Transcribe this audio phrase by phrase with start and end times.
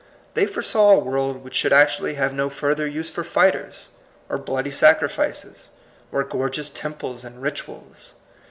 [0.33, 3.89] They foresaw a world which should actually have no further use for fighters,
[4.29, 5.69] or bloody sacrifices,
[6.11, 8.15] or gorgeous temples and rituals.